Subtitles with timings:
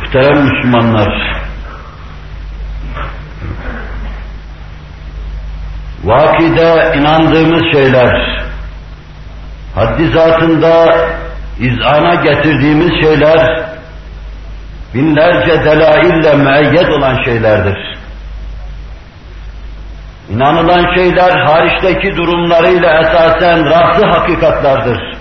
[0.00, 1.42] Muhterem Müslümanlar,
[6.04, 8.42] vakide inandığımız şeyler,
[9.74, 11.06] haddi zatında
[11.58, 13.66] izana getirdiğimiz şeyler,
[14.94, 17.98] binlerce delaille müeyyed olan şeylerdir.
[20.30, 25.19] İnanılan şeyler hariçteki durumlarıyla esasen raslı hakikatlardır.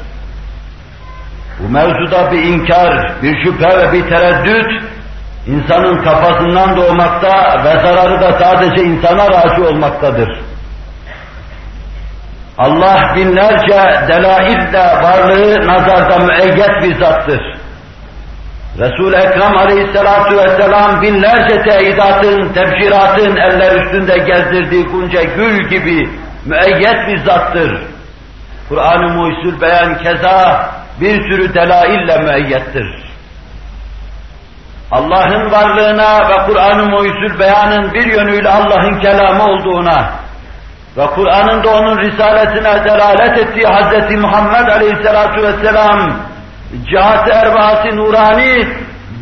[1.59, 4.83] Bu mevzuda bir inkar, bir şüphe ve bir tereddüt
[5.47, 10.39] insanın kafasından doğmakta ve zararı da sadece insana razı olmaktadır.
[12.57, 17.41] Allah binlerce delaille varlığı nazarda müeyyet bir zattır.
[18.79, 26.09] Resul-i Ekrem aleyhissalatu vesselam binlerce teyidatın, tebşiratın eller üstünde gezdirdiği gunca gül gibi
[26.45, 27.81] müeyyet bir zattır.
[28.69, 30.69] Kur'an-ı Muhyüzül Beyan keza
[31.02, 33.09] bir sürü delaille müeyyettir.
[34.92, 40.09] Allah'ın varlığına ve Kur'an-ı Muhyüzül Beyan'ın bir yönüyle Allah'ın kelamı olduğuna,
[40.98, 44.16] ve Kur'an'ın da onun risaletine delalet ettiği Hz.
[44.22, 46.12] Muhammed Aleyhisselatu Vesselam
[46.90, 48.68] cihat-ı erbaat nurani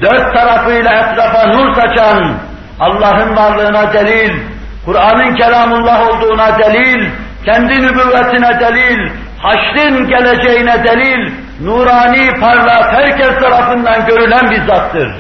[0.02, 2.38] dört tarafıyla etrafa nur saçan
[2.80, 4.40] Allah'ın varlığına delil,
[4.86, 7.10] Kur'an'ın kelamullah olduğuna delil,
[7.46, 15.12] kendi nübüvvetine delil, haşrin geleceğine delil, nurani parlak herkes tarafından görülen bir zattır.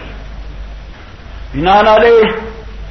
[1.53, 2.33] Binaenaleyh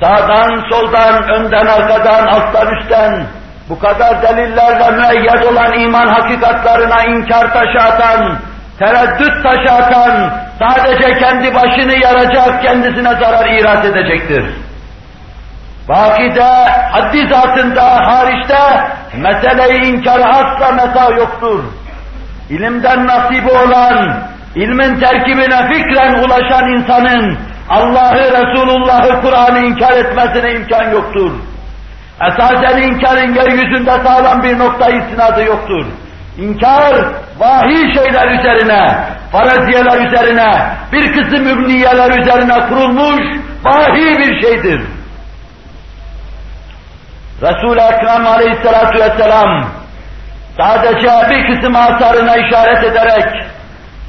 [0.01, 3.27] sağdan, soldan, önden, arkadan, alttan, üstten,
[3.69, 8.39] bu kadar delillerle müeyyed olan iman hakikatlarına inkar taşı atan,
[8.79, 14.45] tereddüt taşı atan, sadece kendi başını yaracak, kendisine zarar irat edecektir.
[15.89, 21.65] Vakide, haddi zatında, hariçte, meseleyi inkarı asla meta yoktur.
[22.51, 24.23] İlimden nasibi olan,
[24.55, 31.33] ilmin terkibine fikren ulaşan insanın, Allah'ı, Resulullah'ı, Kur'an'ı inkar etmesine imkan yoktur.
[32.21, 35.87] Esasen inkarın yeryüzünde sağlam bir nokta istinadı yoktur.
[36.39, 36.95] İnkar,
[37.39, 43.23] vahiy şeyler üzerine, faraziyeler üzerine, bir kısım mübniyeler üzerine kurulmuş
[43.65, 44.81] vahiy bir şeydir.
[47.43, 49.67] Resul-i Ekrem aleyhissalatu vesselam
[50.59, 53.47] sadece bir kısım asarına işaret ederek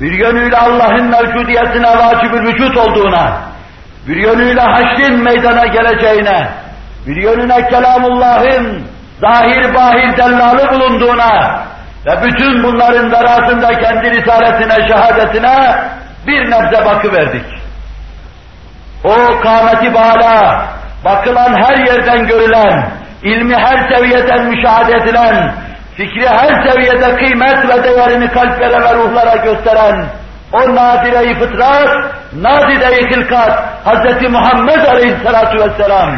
[0.02, 3.42] bir yönüyle Allah'ın mevcudiyetine vacib vücut olduğuna,
[4.08, 6.48] bir yönüyle haşrin meydana geleceğine,
[7.08, 8.88] bir yönüne kelamullahın
[9.22, 11.62] zahir bahir dellalı bulunduğuna
[12.06, 15.76] ve bütün bunların verasında kendi risaletine, şehadetine
[16.28, 17.46] bir nebze bakıverdik.
[19.04, 20.66] O kâmeti bala,
[21.06, 22.90] bakılan her yerden görülen,
[23.24, 25.54] ilmi her seviyeden müşahede edilen,
[25.98, 30.06] fikri her seviyede kıymet ve değerini kalplere ve ruhlara gösteren,
[30.54, 31.90] o nadire-i fıtrat,
[32.34, 34.32] nadide-i hilkat, Hz.
[34.32, 36.16] Muhammed Aleyhisselatü Vesselam,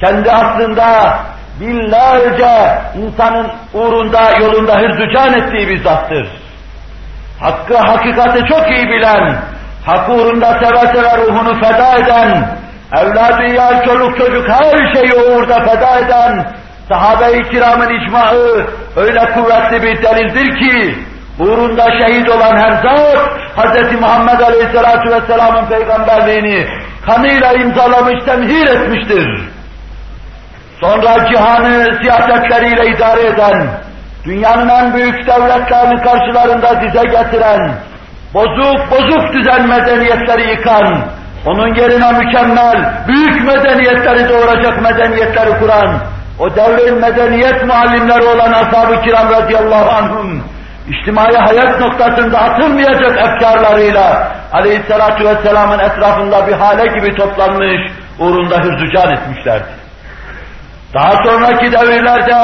[0.00, 1.18] kendi aslında
[1.60, 6.26] binlerce insanın uğrunda, yolunda hırzücan ettiği bir zattır.
[7.40, 9.36] Hakkı, hakikati çok iyi bilen,
[9.86, 12.48] hak uğrunda seve seve ruhunu feda eden,
[12.96, 16.46] evladı ya çoluk çocuk her şeyi uğurda feda eden,
[16.88, 20.94] sahabe-i kiramın icmaı öyle kuvvetli bir delildir ki,
[21.38, 23.18] uğrunda şehit olan her zat,
[23.56, 24.00] Hz.
[24.00, 26.66] Muhammed Aleyhisselatü Vesselam'ın peygamberliğini
[27.06, 29.40] kanıyla imzalamış, temhir etmiştir.
[30.80, 33.68] Sonra cihanı siyasetleriyle idare eden,
[34.24, 37.74] dünyanın en büyük devletlerini karşılarında dize getiren,
[38.34, 41.04] bozuk bozuk düzen medeniyetleri yıkan,
[41.46, 46.00] onun yerine mükemmel, büyük medeniyetleri doğuracak medeniyetleri kuran,
[46.38, 50.44] o devrin medeniyet muallimleri olan ashab-ı kiram radıyallahu anhum,
[50.88, 59.84] içtimai hayat noktasında atılmayacak efkarlarıyla aleyhissalatu vesselamın etrafında bir hale gibi toplanmış, uğrunda hürzücan etmişlerdi.
[60.94, 62.34] Daha sonraki devirlerde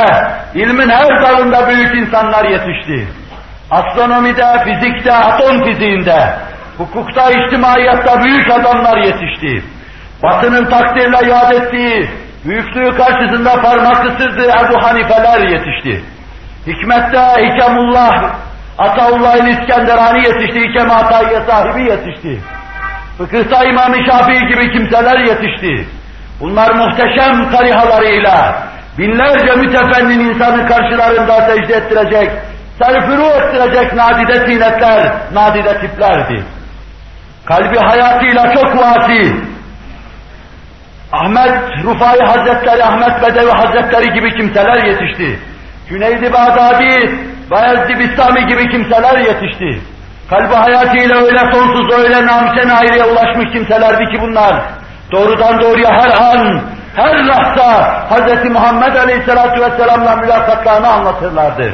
[0.55, 3.09] ilmin her dalında büyük insanlar yetişti.
[3.71, 6.35] Astronomide, fizikte, atom fiziğinde,
[6.79, 9.65] hukukta, içtimaiyatta büyük adamlar yetişti.
[10.23, 12.09] Batının takdirle yad ettiği,
[12.45, 16.05] büyüklüğü karşısında parmak ısırdığı Ebu Hanifeler yetişti.
[16.67, 18.35] Hikmette Hikemullah,
[18.79, 22.41] Ataullah İskenderani yetişti, Hikem Atayye sahibi yetişti.
[23.19, 25.89] Fıkıhta İmam-ı Şafii gibi kimseler yetişti.
[26.41, 28.63] Bunlar muhteşem tarihalarıyla
[28.99, 32.31] binlerce mütefennin insanı karşılarında secde ettirecek,
[32.83, 36.45] serfuru ettirecek nadide sinetler, nadide tiplerdi.
[37.47, 39.37] Kalbi hayatıyla çok vasi,
[41.13, 45.39] Ahmet Rufai Hazretleri, Ahmet Bedevi Hazretleri gibi kimseler yetişti.
[45.89, 47.19] Cüneydi Bağdadi,
[47.51, 49.81] Bayezid Bistami gibi kimseler yetişti.
[50.31, 54.63] Kalbi hayatıyla öyle sonsuz, öyle namsen ayrıya ulaşmış kimselerdi ki bunlar.
[55.13, 56.61] Doğrudan doğruya her an,
[56.97, 58.51] her lahza Hz.
[58.51, 61.73] Muhammed Aleyhisselatü Vesselam'la mülakatlarını anlatırlardı.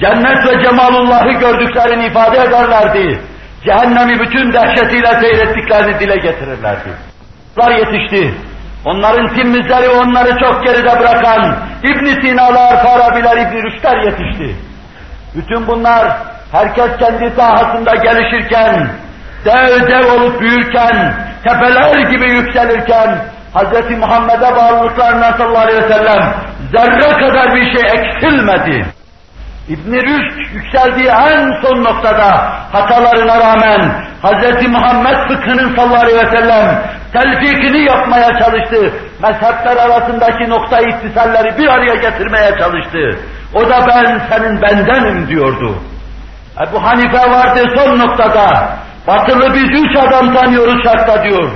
[0.00, 3.20] Cennet ve cemalullahı gördüklerini ifade ederlerdi.
[3.64, 6.88] Cehennemi bütün dehşetiyle seyrettiklerini dile getirirlerdi.
[7.56, 8.34] Onlar yetişti.
[8.84, 14.56] Onların timizleri onları çok geride bırakan İbn Sina'lar, Farabiler, İbn Rüşdler yetişti.
[15.34, 16.16] Bütün bunlar
[16.52, 18.88] herkes kendi sahasında gelişirken,
[19.44, 21.14] dev dev olup büyürken,
[21.44, 23.18] tepeler gibi yükselirken,
[23.54, 23.98] Hz.
[23.98, 26.34] Muhammed'e bağlılıklarına sallallahu aleyhi ve sellem
[26.72, 28.86] zerre kadar bir şey eksilmedi.
[29.68, 33.92] İbn Rüşd yükseldiği en son noktada hatalarına rağmen
[34.22, 34.68] Hz.
[34.68, 36.82] Muhammed fıkhının sallallahu aleyhi ve sellem
[37.12, 38.92] telfikini yapmaya çalıştı.
[39.22, 43.20] Mezhepler arasındaki nokta ittisalleri bir araya getirmeye çalıştı.
[43.54, 45.78] O da ben senin bendenim diyordu.
[46.68, 48.76] Ebu Hanife vardı son noktada.
[49.06, 51.50] Batılı biz üç adam tanıyoruz şartta diyor.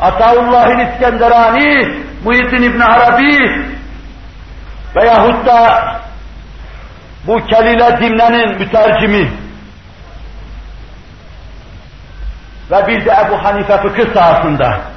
[0.00, 1.88] Ataullah'ın İskenderani,
[2.24, 3.64] Muhittin İbn Arabi
[4.96, 5.84] veyahut da
[7.26, 9.30] bu Kelile Dimne'nin mütercimi
[12.70, 14.93] ve bir de Ebu Hanife fıkıh sahasında.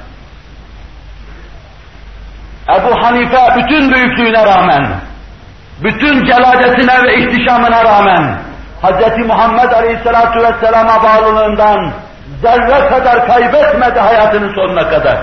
[2.68, 4.86] Ebu Hanife bütün büyüklüğüne rağmen,
[5.82, 8.38] bütün celadetine ve ihtişamına rağmen,
[8.82, 9.26] Hz.
[9.26, 11.92] Muhammed Aleyhisselatü Vesselam'a bağlılığından
[12.42, 15.18] zerre kadar kaybetmedi hayatının sonuna kadar.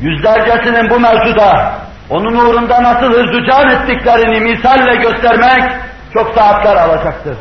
[0.00, 1.72] Yüzlercesinin bu mevzuda
[2.10, 5.72] onun uğrunda nasıl hızlıcan ettiklerini misalle göstermek
[6.14, 7.36] çok saatler alacaktır.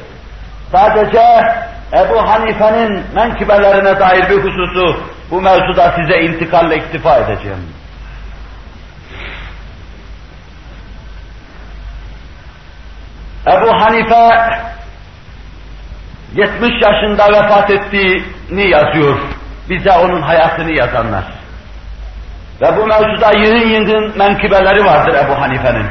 [0.72, 1.22] Sadece
[1.94, 7.68] Ebu Hanife'nin menkibelerine dair bir hususu bu mevzuda size intikalle iktifa edeceğim.
[13.48, 14.30] Ebu Hanife
[16.36, 19.19] 70 yaşında vefat ettiğini yazıyor.
[19.69, 21.24] Bize onun hayatını yazanlar.
[22.62, 25.86] Ve bu mevzuda yığın yığın menkibeleri vardır Ebu Hanife'nin.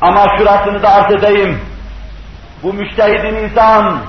[0.00, 1.60] Ama şurasını da arz edeyim.
[2.62, 4.02] Bu müştehid-i nizam,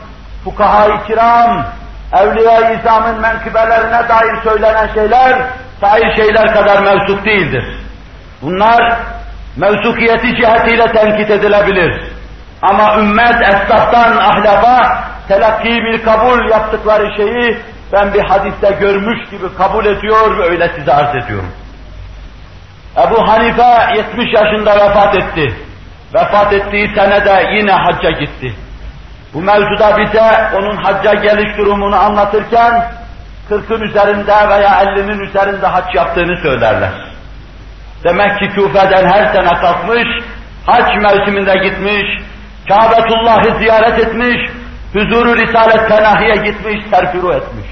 [0.43, 1.65] fukaha-i kiram,
[2.13, 5.41] evliya-i izamın menkibelerine dair söylenen şeyler,
[5.81, 7.63] sair şeyler kadar mevsuk değildir.
[8.41, 8.99] Bunlar
[9.57, 12.14] mevsukiyeti cihetiyle tenkit edilebilir.
[12.69, 17.57] Ama ümmet esnaftan ahlafa telakki bir kabul yaptıkları şeyi
[17.93, 21.51] ben bir hadiste görmüş gibi kabul ediyor ve öyle size arz ediyorum.
[22.97, 25.55] Ebu Hanife 70 yaşında vefat etti.
[26.15, 28.55] Vefat ettiği senede yine hacca gitti.
[29.33, 32.91] Bu mevzuda bize onun hacca geliş durumunu anlatırken
[33.49, 36.91] 40'ın üzerinde veya 50'nin üzerinde hac yaptığını söylerler.
[38.03, 40.07] Demek ki Küfe'den her sene kalkmış,
[40.65, 42.21] hac mevsiminde gitmiş,
[42.67, 44.51] Kâbetullah'ı ziyaret etmiş,
[44.93, 47.65] huzuru Risalet Tenahi'ye gitmiş, terfiru etmiş.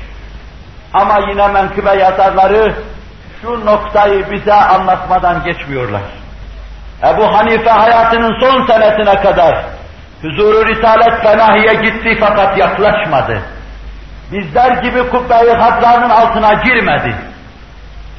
[0.93, 2.75] Ama yine menkıbe yazarları
[3.41, 6.01] şu noktayı bize anlatmadan geçmiyorlar.
[7.03, 9.65] Ebu Hanife hayatının son senesine kadar
[10.21, 13.41] huzuru Risalet Fenahi'ye gitti fakat yaklaşmadı.
[14.31, 17.15] Bizler gibi kubbe-i hadranın altına girmedi.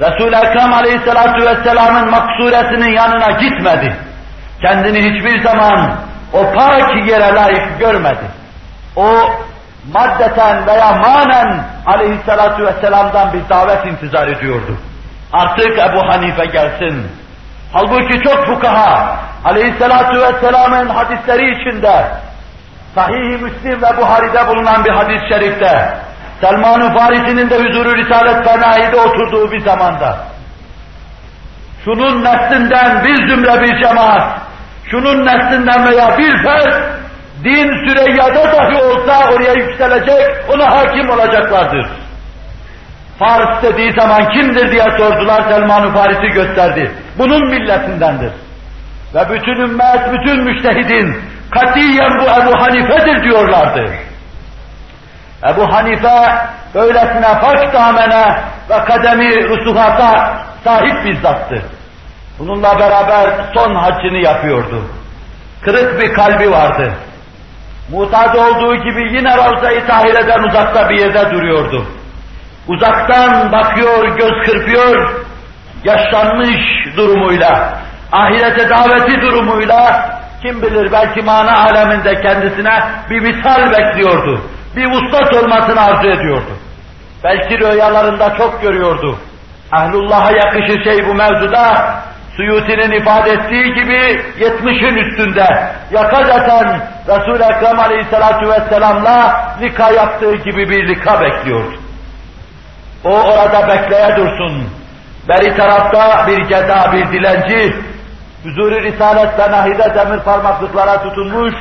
[0.00, 3.97] Resul-i Ekrem Aleyhisselatü Vesselam'ın maksuresinin yanına gitmedi.
[4.62, 5.97] Kendini hiçbir zaman
[6.32, 8.26] o pak yere layık görmedi.
[8.97, 9.09] O
[9.93, 14.76] maddeten veya manen aleyhissalatu vesselam'dan bir davet intizar ediyordu.
[15.33, 17.07] Artık Ebu Hanife gelsin.
[17.73, 22.07] Halbuki çok fukaha aleyhissalatu vesselamın hadisleri içinde
[22.95, 25.99] Sahih-i Müslim ve Buhari'de bulunan bir hadis-i şerifte
[26.40, 30.16] Selman-ı Farisi'nin de huzuru Risalet Fenahi'de oturduğu bir zamanda
[31.85, 34.43] şunun neslinden bir zümre bir cemaat
[34.94, 36.74] şunun neslinden veya bir fert
[37.44, 41.86] din Süreyya'da dahi olsa oraya yükselecek, ona hakim olacaklardır.
[43.18, 46.92] Fars dediği zaman kimdir diye sordular, Selman-ı Faris'i gösterdi.
[47.18, 48.32] Bunun milletindendir.
[49.14, 51.16] Ve bütün ümmet, bütün müştehidin
[51.50, 53.90] katiyen bu Ebu Hanife'dir diyorlardı.
[55.48, 56.32] Ebu Hanife
[56.74, 61.62] öylesine fark damene ve kademi rusuhata sahip bizzattı.
[62.38, 64.83] Bununla beraber son haccını yapıyordu.
[65.61, 66.93] Kırık bir kalbi vardı.
[67.91, 71.87] Mutat olduğu gibi yine Ravza-i Tahire'den uzakta bir yerde duruyordu.
[72.69, 75.25] Uzaktan bakıyor, göz kırpıyor,
[75.85, 76.61] yaşlanmış
[76.97, 77.79] durumuyla,
[78.12, 80.11] ahirete daveti durumuyla,
[80.43, 84.41] kim bilir belki mana aleminde kendisine bir misal bekliyordu.
[84.76, 86.50] Bir ustat olmasını arzu ediyordu.
[87.25, 89.19] Belki rüyalarında çok görüyordu.
[89.73, 91.95] Ahlullah'a yakışır şey bu mevzuda,
[92.37, 95.47] Suyuti'nin ifade ettiği gibi 70'in üstünde
[95.91, 101.75] yakadaten Resul-i Ekrem Aleyhisselatü Vesselam'la lika yaptığı gibi bir lika bekliyordu.
[103.05, 104.69] O orada bekleye dursun.
[105.29, 107.75] Beri tarafta bir geda, bir dilenci,
[108.45, 111.55] huzur-i risalet nahide demir parmaklıklara tutunmuş,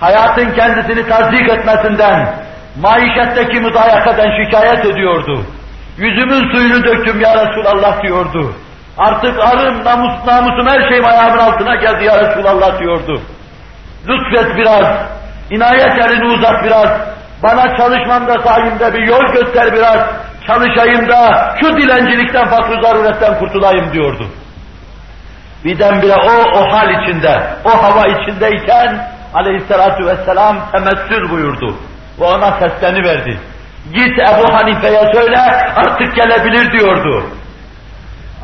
[0.00, 2.34] hayatın kendisini tasdik etmesinden,
[2.80, 5.44] maişetteki müdayakadan şikayet ediyordu.
[5.98, 8.54] Yüzümün suyunu döktüm ya Resulallah diyordu.
[8.98, 13.20] Artık arım, namus, namusum her şeyim ayağımın altına geldi ya Resulallah diyordu.
[14.08, 14.86] Lütfet biraz,
[15.50, 16.88] inayet elini uzat biraz,
[17.42, 19.98] bana çalışmamda sayemde bir yol göster biraz,
[20.46, 24.26] çalışayım da şu dilencilikten, fakr zaruretten kurtulayım diyordu.
[25.64, 31.74] Birdenbire o, o hal içinde, o hava içindeyken aleyhissalatu vesselam temessül buyurdu.
[32.20, 33.38] Ve ona sesleni verdi.
[33.94, 35.40] Git Ebu Hanife'ye söyle
[35.76, 37.24] artık gelebilir diyordu.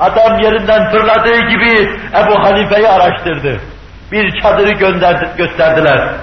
[0.00, 3.60] Adam yerinden fırladığı gibi Ebu Hanife'yi araştırdı.
[4.12, 6.14] Bir çadırı gönderdi, gösterdiler.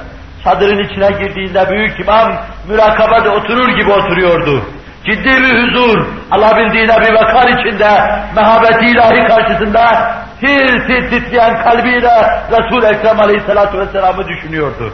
[0.43, 2.31] Çadırın içine girdiğinde büyük imam
[2.67, 4.63] mürakabada oturur gibi oturuyordu.
[5.05, 7.89] Ciddi bir huzur, alabildiğine bir vakar içinde,
[8.35, 14.93] mehabeti ilahi karşısında tir tir titreyen kalbiyle Resul-i Ekrem Aleyhisselatü Vesselam'ı düşünüyordu.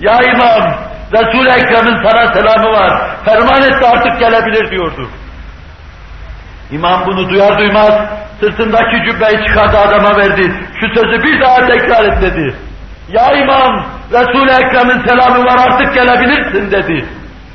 [0.00, 0.74] Ya imam,
[1.12, 5.08] Resul-i Ekrem'in sana selamı var, ferman etti artık gelebilir diyordu.
[6.70, 7.92] İmam bunu duyar duymaz
[8.40, 10.52] sırtındaki cübbeyi çıkardı adama verdi.
[10.80, 12.54] Şu sözü bir daha tekrar et dedi.
[13.08, 17.04] Ya imam Resul-i Ekrem'in selamı var artık gelebilirsin dedi.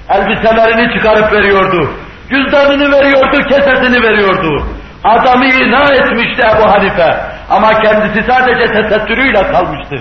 [0.10, 1.90] Elbiselerini çıkarıp veriyordu.
[2.30, 4.68] Cüzdanını veriyordu, kesesini veriyordu.
[5.04, 7.16] Adamı ina etmişti Ebu Hanife.
[7.50, 9.96] Ama kendisi sadece tesettürüyle kalmıştı.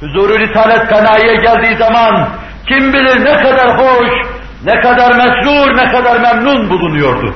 [0.00, 2.28] Huzuru Risalet Kanayi'ye geldiği zaman
[2.68, 4.08] kim bilir ne kadar hoş,
[4.64, 7.34] ne kadar mesrur, ne kadar memnun bulunuyordu.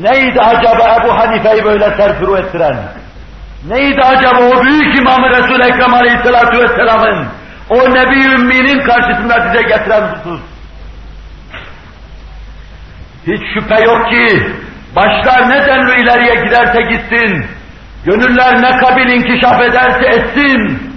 [0.00, 2.76] Neydi acaba Ebu Hanife'yi böyle serfuru ettiren?
[3.68, 7.26] Neydi acaba o büyük imamı Resul-i Ekrem Aleyhisselatü Vesselam'ın
[7.70, 10.40] o Nebi Ümmi'nin karşısında bize getiren husus?
[13.26, 14.52] Hiç şüphe yok ki
[14.96, 17.46] başlar ne denli ileriye giderse gitsin,
[18.04, 20.92] gönüller ne kabil inkişaf ederse etsin,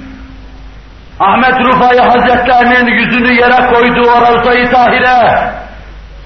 [1.19, 5.51] Ahmet Rufai Hazretlerinin yüzünü yere koyduğu o Ravza-i Tahire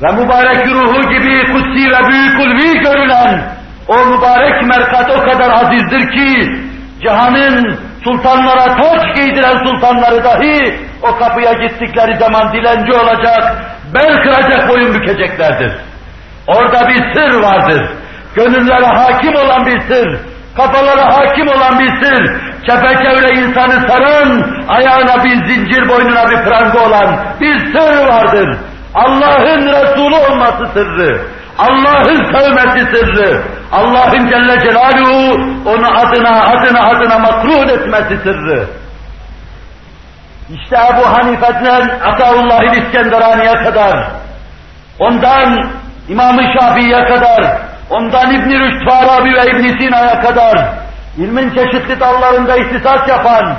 [0.01, 3.41] ve mübarek ruhu gibi kutsi ve büyük ulvi görülen
[3.87, 6.51] o mübarek merkat o kadar azizdir ki
[7.01, 13.63] cihanın sultanlara taç giydiren sultanları dahi o kapıya gittikleri zaman dilenci olacak,
[13.93, 15.71] bel kıracak boyun bükeceklerdir.
[16.47, 17.89] Orada bir sır vardır.
[18.35, 20.19] Gönüllere hakim olan bir sır,
[20.55, 27.19] kafalara hakim olan bir sır, çepeçevre insanı saran, ayağına bir zincir, boynuna bir pranga olan
[27.41, 28.57] bir sır vardır.
[28.95, 31.21] Allah'ın Resulü olması sırrı,
[31.57, 33.41] Allah'ın sevmesi sırrı,
[33.71, 35.33] Allah'ın Celle Celaluhu
[35.65, 38.65] onu adına adına adına makruh etmesi sırrı.
[40.49, 44.07] İşte Ebu Hanife'den Ataullah'ın İskenderani'ye kadar,
[44.99, 45.69] ondan
[46.09, 47.57] İmam-ı Şafii'ye kadar,
[47.89, 50.69] ondan İbn-i Rüşd Farabi ve İbn Sina'ya kadar,
[51.17, 53.55] ilmin çeşitli dallarında ihtisas yapan,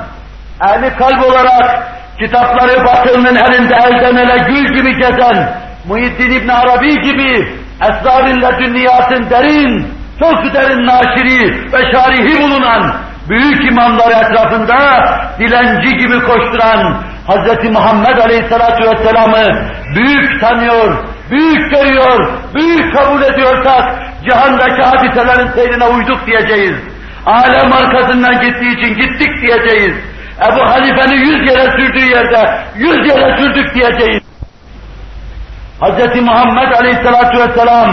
[0.64, 1.88] ehli kalp olarak
[2.20, 5.54] kitapları batılının elinde elden ele gül gibi gezen,
[5.88, 7.48] Muhyiddin İbn Arabi gibi
[7.80, 9.86] esrar-ı dünyasın derin,
[10.20, 12.94] çok derin naşiri ve şarihi bulunan
[13.28, 14.78] büyük imamlar etrafında
[15.38, 17.70] dilenci gibi koşturan Hz.
[17.72, 19.44] Muhammed Aleyhisselatü Vesselam'ı
[19.96, 23.84] büyük tanıyor, büyük görüyor, büyük kabul ediyorsak
[24.24, 26.76] cihandaki hadiselerin seyrine uyduk diyeceğiz.
[27.26, 29.94] Alem arkasından gittiği için gittik diyeceğiz.
[30.48, 34.22] Ebu Hanife'nin yüz yere sürdüğü yerde yüz yere sürdük diyeceğiz.
[35.82, 36.22] Hz.
[36.22, 37.88] Muhammed Aleyhisselatü Vesselam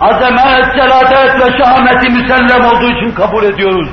[0.00, 3.88] azamet, seladet ve şahameti müsellem olduğu için kabul ediyoruz.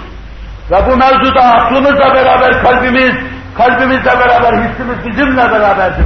[0.71, 3.15] Ve bu mevzuda aklımızla beraber kalbimiz,
[3.57, 6.05] kalbimizle beraber hissimiz bizimle beraberdir.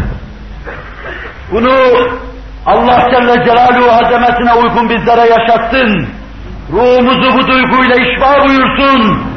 [1.52, 1.72] Bunu
[2.66, 6.08] Allah Celle Celaluhu azametine uygun bizlere yaşatsın.
[6.72, 9.35] Ruhumuzu bu duyguyla işba buyursun